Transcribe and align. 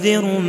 منذر 0.00 0.40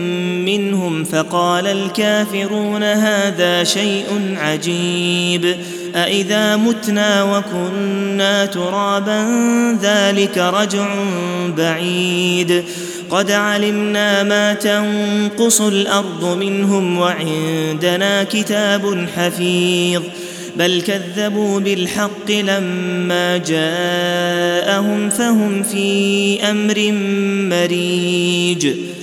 منهم 0.45 1.03
فقال 1.03 1.67
الكافرون 1.67 2.83
هذا 2.83 3.63
شيء 3.63 4.35
عجيب 4.37 5.55
أإذا 5.95 6.55
متنا 6.55 7.23
وكنا 7.23 8.45
ترابا 8.45 9.27
ذلك 9.81 10.37
رجع 10.37 10.87
بعيد 11.57 12.63
قد 13.09 13.31
علمنا 13.31 14.23
ما 14.23 14.53
تنقص 14.53 15.61
الأرض 15.61 16.37
منهم 16.37 16.97
وعندنا 16.97 18.23
كتاب 18.23 19.07
حفيظ 19.15 20.01
بل 20.57 20.81
كذبوا 20.81 21.59
بالحق 21.59 22.31
لما 22.31 23.37
جاءهم 23.37 25.09
فهم 25.09 25.63
في 25.63 26.39
أمر 26.43 26.91
مريج 27.49 28.67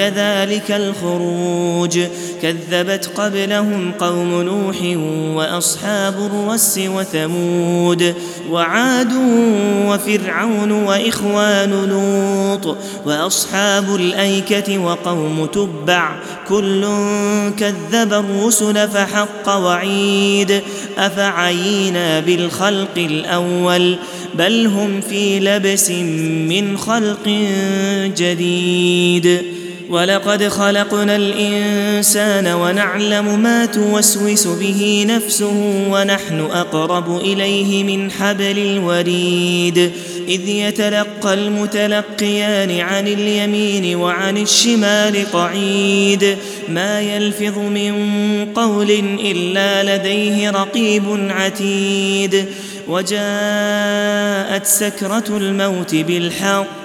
كذلك 0.00 0.70
الخروج. 0.70 2.00
كذبت 2.42 3.10
قبلهم 3.16 3.92
قوم 4.00 4.42
نوح 4.42 4.76
وأصحاب 5.36 6.14
الرس 6.32 6.80
وثمود 6.86 8.14
وعاد 8.50 9.12
وفرعون 9.86 10.72
وإخوان 10.72 11.70
لوط 11.70 12.76
وأصحاب 13.06 13.94
الأيكة 13.94 14.78
وقوم 14.78 15.46
تبع. 15.46 16.16
كل 16.48 16.84
كذب 17.58 18.12
الرسل 18.12 18.88
فحق 18.88 19.48
وعيد. 19.48 20.60
أفعينا 20.98 22.20
بالخلق 22.20 22.96
الأول؟ 22.96 23.96
بل 24.34 24.66
هم 24.66 25.00
في 25.00 25.40
لبس 25.40 25.90
من 26.50 26.78
خلق 26.78 27.28
جديد. 28.16 29.59
ولقد 29.90 30.48
خلقنا 30.48 31.16
الإنسان 31.16 32.46
ونعلم 32.46 33.38
ما 33.42 33.66
توسوس 33.66 34.46
به 34.46 35.06
نفسه 35.08 35.86
ونحن 35.90 36.40
أقرب 36.40 37.16
إليه 37.16 37.84
من 37.84 38.10
حبل 38.10 38.58
الوريد. 38.58 39.92
إذ 40.28 40.48
يتلقى 40.48 41.34
المتلقيان 41.34 42.80
عن 42.80 43.08
اليمين 43.08 43.96
وعن 43.96 44.38
الشمال 44.38 45.32
قعيد. 45.32 46.36
ما 46.68 47.00
يلفظ 47.00 47.58
من 47.58 47.94
قول 48.54 48.90
إلا 49.24 49.96
لديه 49.96 50.50
رقيب 50.50 51.30
عتيد. 51.30 52.44
وجاءت 52.88 54.66
سكرة 54.66 55.24
الموت 55.28 55.94
بالحق 55.94 56.79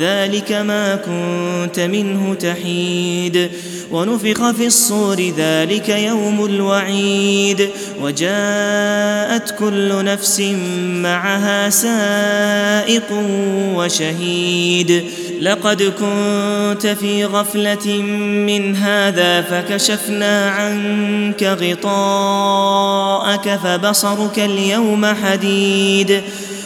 ذلك 0.00 0.52
ما 0.52 0.96
كنت 0.96 1.80
منه 1.80 2.34
تحيد. 2.34 3.50
ونفخ 3.90 4.50
في 4.50 4.66
الصور 4.66 5.32
ذلك 5.38 5.88
يوم 5.88 6.44
الوعيد. 6.44 7.68
وجاءت 8.02 9.54
كل 9.58 10.04
نفس 10.04 10.40
معها 10.80 11.70
سائق 11.70 13.12
وشهيد. 13.74 15.04
لقد 15.40 15.82
كنت 15.82 16.86
في 16.86 17.24
غفلة 17.24 18.02
من 18.46 18.76
هذا 18.76 19.42
فكشفنا 19.42 20.50
عنك 20.50 21.42
غطاءك 21.42 23.60
فبصرك 23.64 24.38
اليوم 24.38 25.06
حديد. 25.06 26.22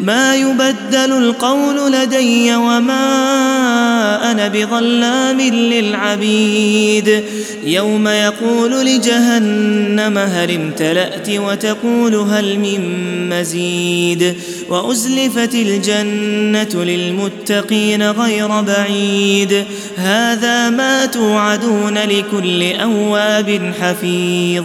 ما 0.00 0.36
يبدل 0.36 1.12
القول 1.12 1.92
لدي 1.92 2.56
وما 2.56 3.02
أنا 4.30 4.48
بظلام 4.48 5.40
للعبيد. 5.40 7.24
يوم 7.64 8.08
يقول 8.08 8.86
لجهنم 8.86 10.18
هل 10.18 10.50
امتلأت 10.50 11.28
وتقول 11.30 12.14
هل 12.14 12.58
من 12.58 12.80
مزيد. 13.28 14.34
وأزلفت 14.68 15.54
الجنة 15.54 16.84
للمتقين 16.84 18.10
غير 18.10 18.60
بعيد. 18.60 19.64
هذا 19.96 20.70
ما 20.70 21.06
توعدون 21.06 21.98
لكل 21.98 22.72
أواب 22.72 23.72
حفيظ. 23.80 24.64